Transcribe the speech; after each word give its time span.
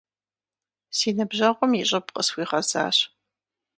Си 0.97 1.09
ныбжьэгъум 1.17 1.71
и 1.79 1.81
щӏыб 1.89 2.05
къысхуигъэзащ. 2.15 2.97